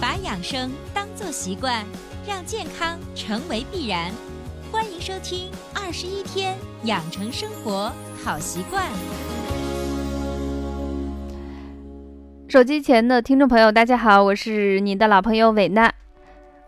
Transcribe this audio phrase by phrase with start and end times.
[0.00, 1.84] 把养生当作习惯，
[2.26, 4.12] 让健康成为必然。
[4.70, 7.92] 欢迎收听《二十一天养成生活
[8.22, 8.84] 好习惯》。
[12.48, 15.92] 手机前的听众朋友，大家好，我是您的老朋友伟娜，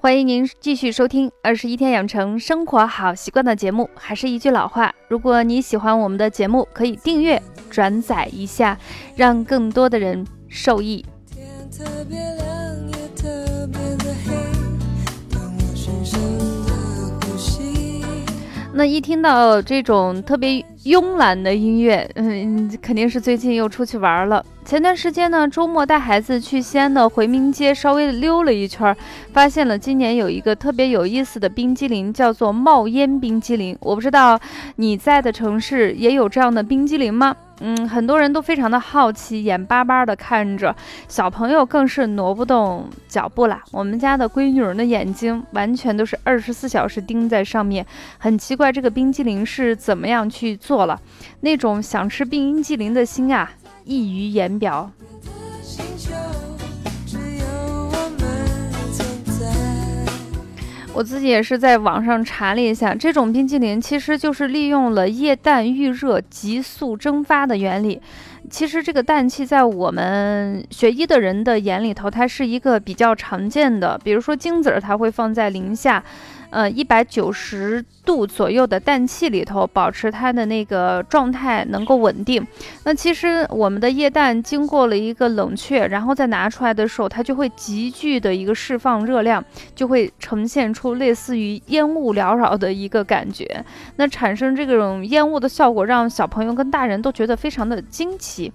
[0.00, 3.88] 欢迎您继续收听《二十一天养成生活好习惯》的节目。
[3.94, 7.40] 还是一句老话，如果你喜欢我们的节目，可以订阅、
[7.70, 8.76] 转载一下，
[9.14, 11.06] 让更多的人受益。
[18.80, 24.42] 那一听到这种特别慵懒的音乐，嗯，肯定是最近又出去玩了。
[24.62, 28.96] 前段时间呢，周末带孩子去西安的回民街稍微溜了一圈，
[29.32, 33.76] 发现了今年有一个特别有意思的冰激凌，叫做冒烟冰激凌。
[33.80, 34.38] 我不知道
[34.76, 37.34] 你在的城市也有这样的冰激凌吗？
[37.62, 40.74] 嗯，很多人都非常的好奇，眼巴巴的看着，
[41.08, 43.62] 小朋友更是挪不动脚步啦。
[43.72, 47.84] 我们家的闺女儿的眼睛完全都是二十四小时盯在上面，
[48.18, 50.98] 很奇怪这个冰激凌是怎么样去做了，
[51.40, 53.50] 那种想吃冰激凌的心啊。
[53.90, 54.88] 溢于言表。
[60.92, 68.00] 我自己也是在网上查了一下，这种冰激凌其实就是利用了液氮预热急速蒸发的原理。
[68.48, 73.98] 其实这个氮气在我们学医的人的眼里头，它是一个比较常见的。
[74.04, 76.04] 比如说精子儿，它会放在零下。
[76.50, 82.44] 呃，一百九十度左右的氮气里头，保持它的那个状态能够稳定。
[82.84, 93.64] 那其实我们的液氮经过了一个冷却，然后再拿出来的时候，它就会急剧的一个释放热量，就会呈现出类似于烟雾缭绕的一个感觉。
[93.96, 98.52] 那产生这种烟雾的效果，让小朋友跟大人都觉得非常的惊奇。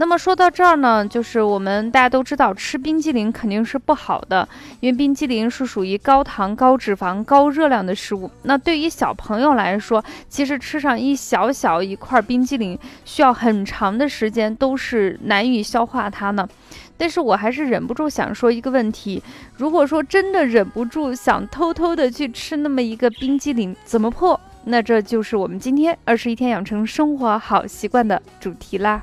[0.00, 4.48] 那么说到这儿呢，就是我们大家都知道，吃冰激凌肯定是不好的，
[4.80, 8.30] 因为冰激凌是属于高糖、高脂肪、高热量的食物。
[8.44, 16.48] 那对于小朋友来说，其实吃上一小小一块冰激凌，需要很长的时间，都是难以消化它呢。
[16.96, 19.22] 但是我还是忍不住想说一个问题：
[19.58, 24.40] 如果说真的忍不住想偷偷的去吃那么一个冰激凌，怎么破？
[24.64, 29.02] 那这就是我们今天二十一天养成生活好习惯的主题啦。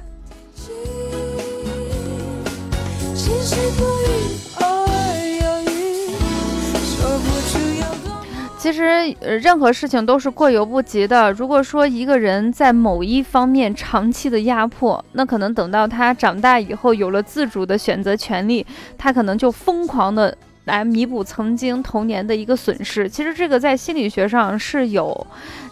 [8.59, 11.31] 其实，任何事情都是过犹不及的。
[11.31, 18.65] 如果说一个人在某一方面长期的压迫，那可能等到他长大以后有了自主的选择权利，
[18.97, 20.37] 他可能就疯狂的。
[20.67, 25.25] 来弥补曾经童年的一个损失，其实这个在心理学上是有，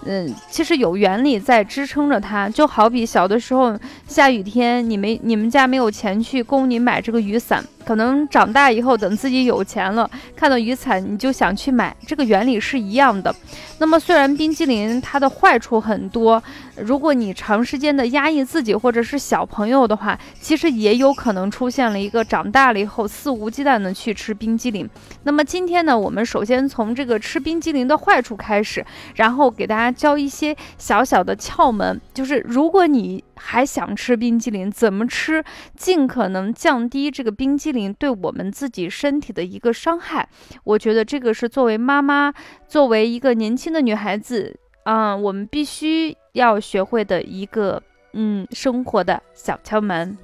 [0.05, 2.47] 嗯，其实有原理在支撑着它。
[2.47, 13.33] 就好比小的时候下雨天，你没你们家没有钱去供你买这个雨伞，可能长大以后等自己有钱了，看到雨伞你就想去买，这个原理是一样的。
[13.77, 16.41] 那么虽然冰激凌它的坏处很多。
[16.77, 24.89] 如果你长时间的压抑自己，或者是小朋友的话，其实也有可能出现了一个长大了以后肆无忌惮的去吃冰激凌。
[25.23, 28.85] 那么今天呢，我们首先从这个吃冰激凌的坏处开始，
[29.15, 35.43] 然后给大家教一些小小的窍门，就是如果你还想吃冰激凌，怎么吃，
[35.75, 40.27] 尽可能降低这个冰激凌对我们自己身体的一个伤害。
[40.63, 42.33] 我觉得这个是作为妈妈，
[42.67, 44.59] 作为一个年轻的女孩子。
[44.85, 47.81] 嗯，我们必须要学会的一个
[48.13, 50.15] 嗯生活的小窍门。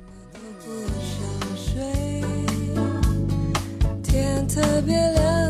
[4.03, 5.40] 天特别亮，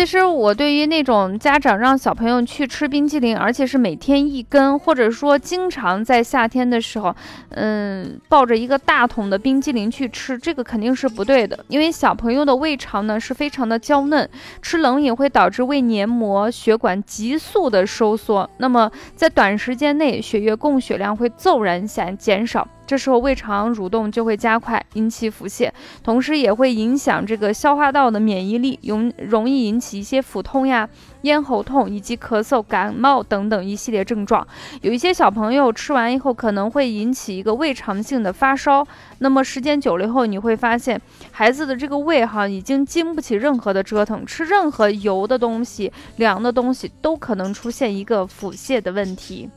[0.00, 7.14] 其实我对于那种家长让小朋友去吃冰激凌，而且是每天一根，或者说经常在夏天的时候，
[7.50, 11.62] 嗯，抱着一个大桶的冰激凌去吃，这个肯定是不对的。
[11.68, 14.26] 因为小朋友的胃肠呢是非常的娇嫩，
[14.62, 22.66] 吃冷饮会导致胃黏膜血管急速的收缩，那么在短时间内血液供血量会骤然减减少。
[22.90, 25.70] 这时候胃肠蠕动就会加快，引起腹泻，
[26.02, 30.88] 同时也会影响这个消化道的免疫力，容容易引起一些腹痛呀、
[31.22, 34.44] 咽喉痛以及咳嗽、感冒等等一系列症状。
[34.80, 38.84] 有一些小朋友吃完以后可能会引起一个胃肠性的发烧，
[39.20, 41.00] 那么时间久了以后，你会发现
[41.30, 49.48] 孩子的这个胃哈已经经不起任何的折腾，吃任何油的东西、凉的东西都可能出现一个腹泻的问题。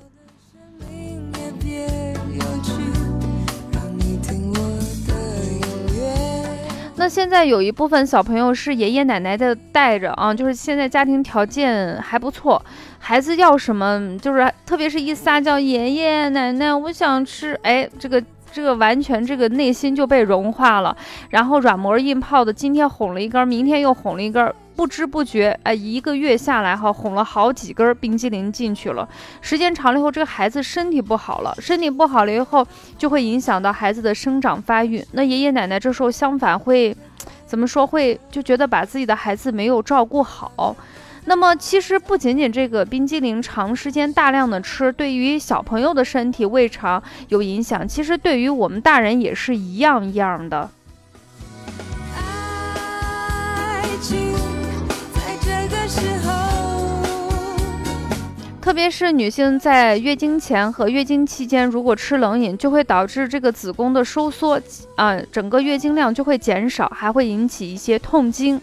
[7.03, 12.63] 那现在有一部分小朋友是爷爷奶奶的带着啊，就是现在家庭条件还不错，
[12.97, 18.23] 孩子要什么就是，特别是一撒娇，爷爷奶奶我想吃，哎，这个
[18.53, 20.95] 这个完全这个内心就被融化了，
[21.29, 29.09] 然后软磨硬泡的，今天哄了一根，明天又哄了一根，不知不觉，哎，一个月下来哈，哄了好几根冰激凌进去了。
[29.41, 32.65] 时间长了以后，这个孩子身体不好了，身体不好了以后，
[32.95, 35.03] 就会影响到孩子的生长发育。
[35.13, 36.95] 那爷爷奶奶这时候相反会，
[37.47, 37.87] 怎么说？
[37.87, 40.75] 会就觉得把自己的孩子没有照顾好。
[41.25, 50.69] 那么其实不仅仅这个冰激凌长时间大量的吃，对于小朋友的身体胃肠有影响，其实对于我们大人也是一样一样的。
[55.13, 56.42] 在这个时候
[58.63, 64.57] 特别是女性在月经前和月经期间，如果吃冷饮，就会导致这个子宫的收缩，
[64.95, 68.57] 啊，整个月经量就会减少，还会引起一些痛经。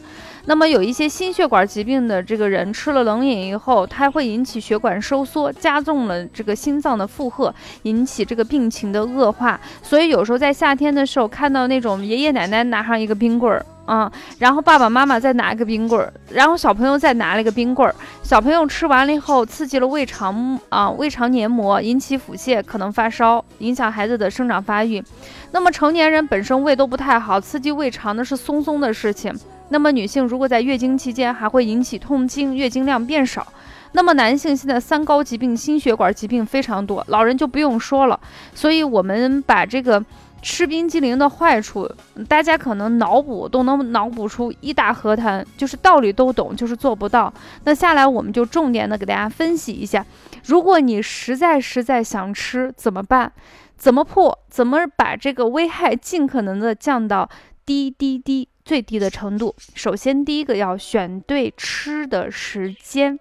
[0.46, 9.60] 那么有一些心血管疾病的这个人吃了冷饮以后，它会引起血管收缩，加重了这个心脏的负荷，引起这个病情的恶化。
[9.82, 13.62] 所以有时候在夏天的时候，看到那种爷爷奶奶拿上一个冰棍儿。
[13.86, 17.92] 嗯，然后爸爸妈妈再拿一个冰棍儿，然后小朋友再拿了一个冰棍儿。
[18.22, 25.02] 小朋友吃完了以后，刺激了胃肠啊，胃肠黏膜，引起腹泻，可能发烧，影响孩子的生长发育。
[25.50, 29.34] 那么成年人本身胃都不太好，刺激胃肠呢是松松的事情。
[29.70, 33.44] 那么女性如果在月经期间还会引起痛经，月经量变少。
[33.92, 38.20] 那么男性现在三高疾病、心血管疾病非常多，老人就不用说了。
[38.54, 40.04] 所以我们把这个。
[40.42, 41.90] 吃冰激凌的坏处，
[42.28, 47.32] 大家可能脑补都能脑补出一大河滩，就是道理都懂，就是做不到。
[47.64, 50.04] 那下来我们就重点的给大家分析一下，
[50.44, 53.32] 如果你实在实在想吃怎么办？
[53.76, 54.38] 怎么破？
[54.48, 57.30] 怎么把这个危害尽可能的降到
[57.64, 59.54] 低低低最低的程度？
[59.74, 63.18] 首先第一个要选对吃的时间。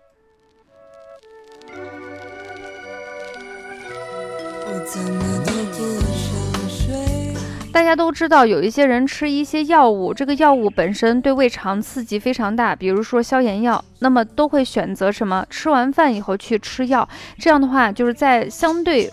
[7.72, 15.46] 大家都知道，有一些人吃一些药物，这个药物本身对胃肠刺激非常大，比如说消炎药，那么都会选择什么？
[15.50, 17.08] 吃完饭以后去吃药，
[17.38, 19.12] 这样的话就是在相对。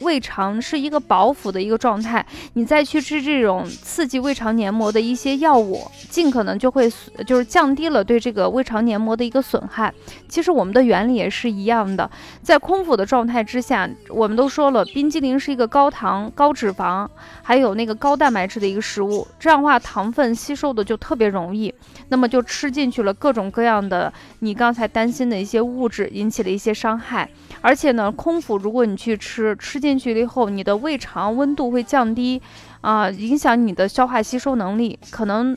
[0.00, 6.90] 胃肠是一个饱腹的一个状态，你再去吃这种刺激胃肠黏膜的一些药物，尽可能就会
[7.26, 9.92] 就是降低了对这个胃肠黏膜的一个损害。
[10.28, 12.10] 其实我们的原理也是一样的，
[12.42, 17.08] 在空腹的状态之下，我们都说了，冰激凌是一个高糖、高脂肪，
[17.42, 21.72] 还有那个高蛋白质的一个食物，这样的话糖分吸收的就特别容易，
[22.08, 27.28] 那么就吃进去了各种各样的你刚才担心的一些物质，引起了一些伤害。
[27.62, 32.42] 而且呢，空腹如果你去吃，吃进去了以后，你的胃肠温度会降低，
[32.80, 35.56] 啊，影响你的消化吸收能力，可能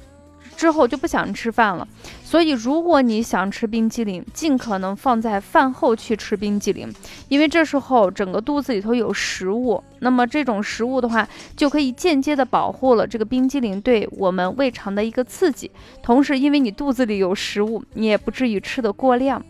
[0.56, 1.88] 之后就不想吃饭了。
[2.24, 6.94] 所以，如果你想吃冰激凌，尽可能放在饭后去吃冰激凌，
[7.28, 11.28] 因为这时候整个肚子里头有食物，那么这种食物的话，
[11.58, 15.72] 就可以间接的保护了这个冰激凌对我们胃肠的一个刺激，
[16.04, 19.44] 同时因为你肚子里有食物，你也不至于吃的过量。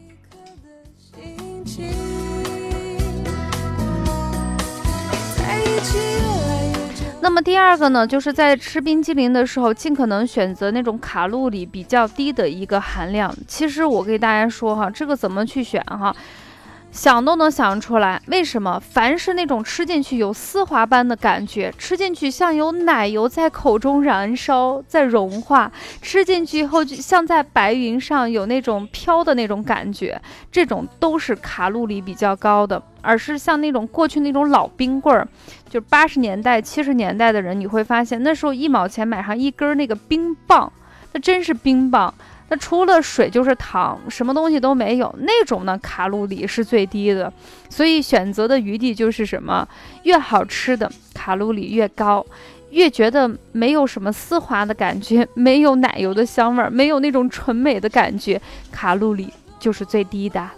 [7.21, 13.33] 那么第二个呢，就是在吃冰激凌的时候，尽可能选择那种卡路里比较低的一个含量。
[13.47, 16.15] 其实我给大家说哈，这个怎么去选哈？
[16.91, 18.79] 想都能想出来，为什么？
[18.79, 30.19] 凡是那种吃进去有丝滑般的感觉，吃进去像有奶油在口中燃烧、在融化，吃进去以后就像在白云上有那种飘的那种感觉，
[30.51, 32.81] 这种都是卡路里比较高的。
[33.01, 35.25] 而是像那种过去那种老冰棍儿，
[35.69, 40.69] 就八十年代、七十年代的人，你会发现那时候一毛钱买上一根那个冰棒，
[41.13, 42.13] 那真是冰棒。
[42.49, 45.13] 那除了水就是糖，什么东西都没有。
[45.19, 47.31] 那种呢，卡路里是最低的，
[47.69, 49.67] 所以选择的余地就是什么？
[50.03, 52.25] 越好吃的卡路里越高，
[52.71, 58.41] 越觉得没有什么丝滑的感觉，没有奶油的香味儿，没有那种纯美的感觉，
[58.71, 60.49] 卡路里就是最低的。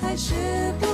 [0.00, 0.34] 还是
[0.78, 0.86] 不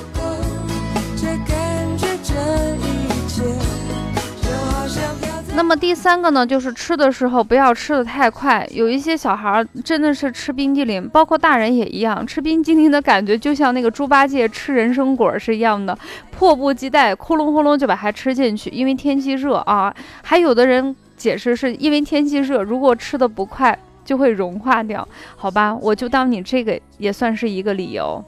[5.55, 8.67] 那么第三个呢，就是吃的时候不要吃的太快。
[8.73, 15.97] 有一些小孩真的是吃冰激凌，包括大人也一样，吃冰激凌的感觉就像那个猪八戒吃人参果是一样的，
[16.31, 18.71] 迫不及待，窟隆窟隆就把它吃进去。
[18.71, 25.07] 因为天气热啊，还有的人解释是因为天气热，如果吃的不快就会融化掉。
[25.37, 28.25] 好吧，我就当你这个也算是一个理由。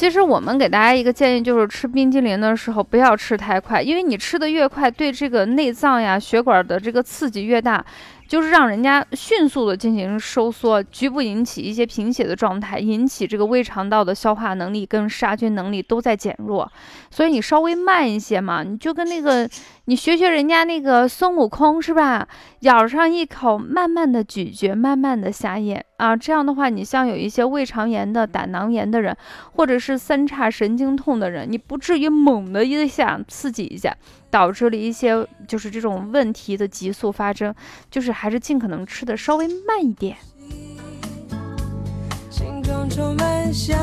[0.00, 7.84] 其实我们给大家一个建议，就是吃冰激凌的时候不要吃太快，因为你吃的越快，对这个内脏呀、血管的这个刺激越大。
[8.30, 16.70] 就是让人家迅速的进行收缩，局部引起一些贫血的状态，引起这个胃肠道的消化能力跟杀菌能力都在减弱。
[17.10, 19.50] 所以你稍微慢一些嘛，你就跟那个
[19.86, 22.28] 你学学人家那个孙悟空是吧？
[22.60, 26.16] 咬上一口，慢慢的咀嚼，慢慢的下咽啊。
[26.16, 29.16] 这样的话，你像有一些胃肠炎的、胆囊炎的人，
[29.54, 33.92] 或者是三叉神经痛的人，你不至于猛的一下刺激一下。
[34.30, 37.54] 导致了一些就是这种问题的急速发生，
[37.90, 40.16] 就是还是尽可能吃的稍微慢一点。
[42.30, 43.76] 心中充满想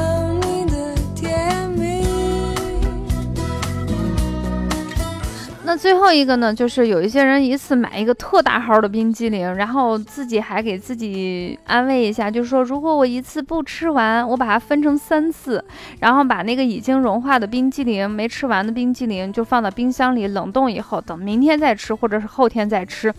[5.68, 15.62] 那最后一个呢，就是有一些人一次买一个特大号的冰激凌，然后自己还给自己安慰一下，就是说如果我一次不吃完，我把它分成三次，
[16.00, 23.14] 然后把那个已经融化的冰激凌、没吃完的冰激凌就放到冰箱里冷冻以后，等明天再吃或者是后天再吃。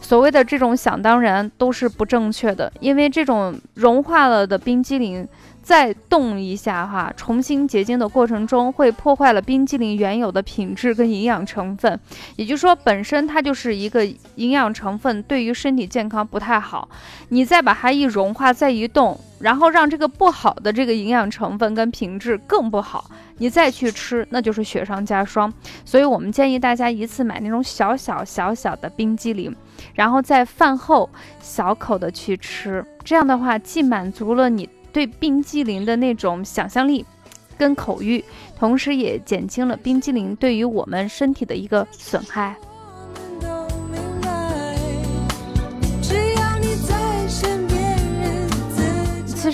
[0.00, 5.28] 所谓的这种想当然都是不正确的，因为这种融化了的冰激凌。
[5.62, 11.98] 再冻一下哈，重新结晶的过程中会破坏了冰激凌原有的品质跟营养成分，
[12.36, 14.04] 也就是说本身它就是一个
[14.36, 16.88] 营养成分，对于身体健康不太好。
[17.28, 25.52] 你再把它一融化，再一冻，然后让这个不好的这个营养成分跟品质更不好，你再去吃，那就是雪上加霜。
[25.84, 29.54] 所以我们建议大家一次买那种小小小小的冰激凌，
[29.94, 31.08] 然后在饭后
[31.40, 34.68] 小口的去吃，这样的话既满足了你。
[34.92, 37.04] 对冰激凌的那种想象力
[37.58, 38.24] 跟口欲，
[38.58, 42.56] 同时也减轻了冰激凌对于我们身体的一个损害。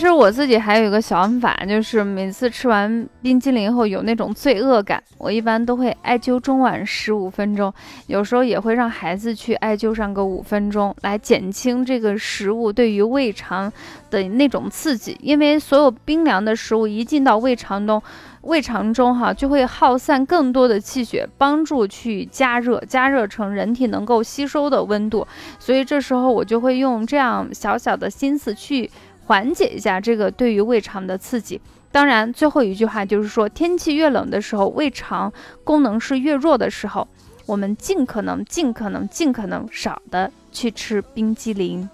[0.06, 7.74] 其实我自己还有一个想法，就是每次吃完冰激凌后有那种罪恶感，我一般都会艾灸中脘十五分钟，
[8.06, 13.72] 有时候也会让孩子去艾灸上个五分钟，来减轻这个食物对于胃肠
[14.08, 15.18] 的那种刺激。
[15.20, 18.00] 因为所有冰凉的食物一进到胃肠中，
[18.42, 25.26] 胃肠中哈就会耗散更多的气血，帮助去加热，加热成人体能够吸收的温度。
[25.58, 28.88] 所以这时候我就会用这样小小的心思去。
[29.26, 31.60] 缓解一下这个对于胃肠的刺激。
[31.92, 35.32] 当然，最后一句话就是说，天气越冷的时候，胃肠
[35.64, 37.08] 功能是越弱的时候，
[37.46, 41.88] 我们尽可能、尽可能、尽可能少的去吃冰激凌。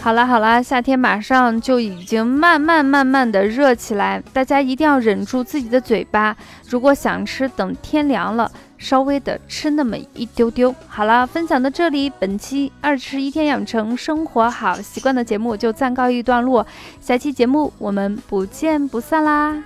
[0.00, 6.34] 好啦好啦，夏天马上就已经慢慢慢慢的热起来，大家一定要忍住自己的嘴巴。
[6.70, 8.50] 如果想吃，等天凉了。
[8.78, 16.66] 稍微的吃那么一丢丢，好了，分享到这里，本期二十一天养成生活好习惯的节目就暂告一段落，
[17.00, 19.62] 下期节目我们不见不散啦。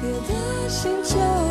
[0.00, 1.43] 别的